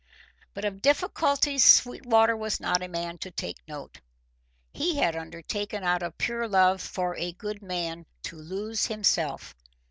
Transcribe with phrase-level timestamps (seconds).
[0.55, 4.01] But of difficulties Sweetwater was not a man to take note.
[4.73, 9.53] He had undertaken out of pure love for a good man to lose himself.